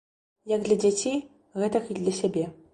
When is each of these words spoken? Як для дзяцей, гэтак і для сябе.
Як 0.53 0.63
для 0.69 0.77
дзяцей, 0.85 1.17
гэтак 1.63 1.83
і 1.97 2.01
для 2.03 2.19
сябе. 2.25 2.51